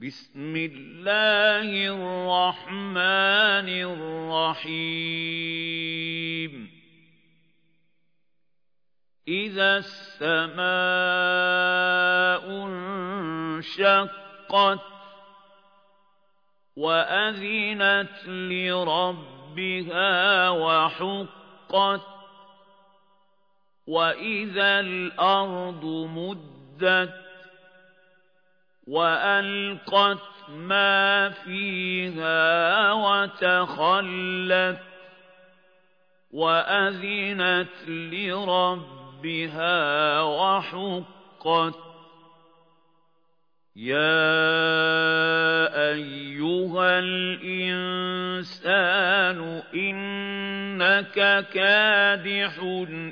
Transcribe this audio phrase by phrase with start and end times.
[0.00, 3.68] بسم الله الرحمن
[4.58, 6.70] الرحيم.
[9.28, 10.66] إذا السماء
[12.66, 14.80] انشقت
[16.76, 22.06] وأذنت لربها وحقت
[23.86, 27.25] وإذا الأرض مدت
[28.86, 34.78] وألقت ما فيها وتخلت
[36.30, 39.72] وأذنت لربها
[40.22, 41.74] وحقت
[43.76, 44.16] يا
[45.92, 48.42] أيها الإنسان
[49.74, 52.58] إنك كادح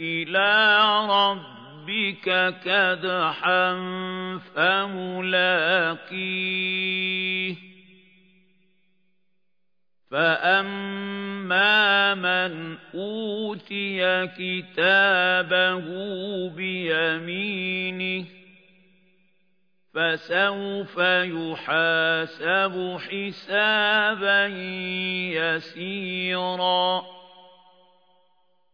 [0.00, 0.78] إلى
[1.10, 3.74] ربك ربك كدحا
[4.54, 6.06] فملاقيه.
[10.10, 15.86] فأما من أوتي كتابه
[16.48, 18.26] بيمينه
[19.94, 24.46] فسوف يحاسب حسابا
[25.36, 27.15] يسيرا.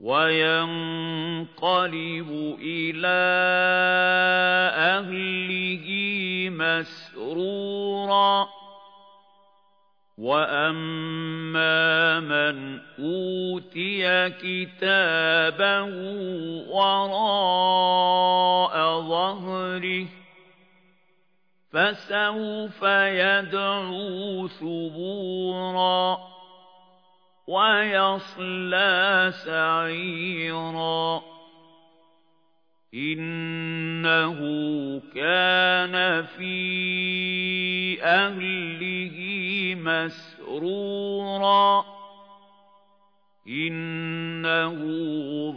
[0.00, 1.46] وينقلب
[2.60, 3.18] إلى
[4.76, 5.86] أهله
[6.50, 8.48] مسرورا.
[10.18, 15.84] وأما من أوتي كتابه
[16.70, 20.06] وراء ظهره
[21.72, 26.35] فسوف يدعو ثبورا.
[27.46, 31.22] ويصلى سعيرا.
[32.94, 34.38] إنه
[35.14, 39.16] كان في أهله
[39.78, 41.84] مسرورا.
[43.48, 44.78] إنه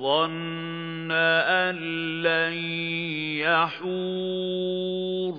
[0.01, 1.75] ظن أن
[2.21, 2.53] لن
[3.39, 5.33] يحور.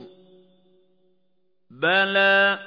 [1.70, 2.58] بلى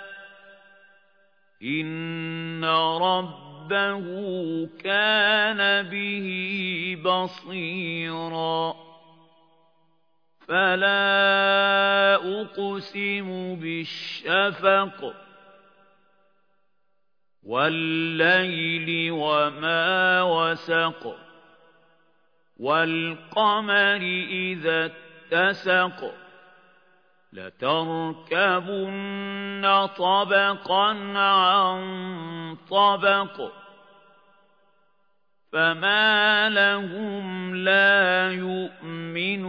[1.64, 2.66] إن
[3.02, 6.28] رب رَبَّهُ كَانَ بِهِ
[7.06, 8.76] بَصِيرًا.
[10.48, 15.14] فَلَا أُقْسِمُ بِالشَّفَقِ
[17.44, 21.18] وَاللَّيْلِ وَمَا وَسَقَ
[22.60, 26.14] وَالْقَمَرِ إِذَا اتَّسَقَ
[27.34, 28.86] لتركبن
[29.98, 33.63] طبقا عن طبق.
[35.54, 39.44] فما لهم لا يؤمنون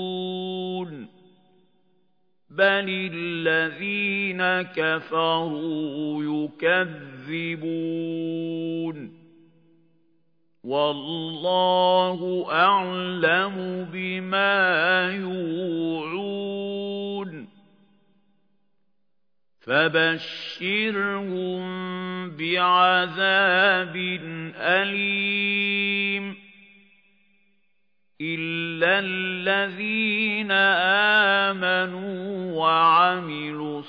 [2.50, 6.22] بل الذين كفروا
[6.62, 7.64] يكذبون
[10.64, 17.48] والله أعلم بما يوعون.
[19.60, 21.64] فبشرهم
[22.30, 23.96] بعذاب
[24.56, 26.36] أليم.
[28.20, 30.50] إِلَّا الَّذِينَ
[31.50, 33.82] آمَنُوا وَعَمِلُوا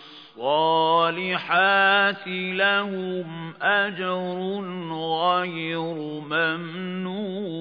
[1.35, 5.84] الصَّالِحَاتِ لَهُمْ أَجْرٌ غَيْرُ
[6.22, 7.55] مَمْنُونٍ.